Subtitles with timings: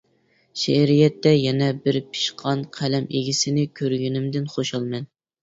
[0.59, 5.09] شېئىرىيەتتە يەنە بىر پىشقان قەلەم ئىگىسىنى كۆرگىنىمدىن خۇشالمەن.